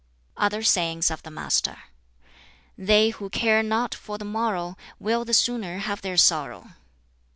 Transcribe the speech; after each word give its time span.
Other 0.35 0.63
sayings 0.63 1.11
of 1.11 1.21
the 1.21 1.29
Master: 1.29 1.77
"They 2.75 3.11
who 3.11 3.29
care 3.29 3.61
not 3.61 3.93
for 3.93 4.17
the 4.17 4.25
morrow 4.25 4.75
will 4.97 5.23
the 5.25 5.33
sooner 5.35 5.77
have 5.77 6.01
their 6.01 6.17
sorrow. 6.17 6.69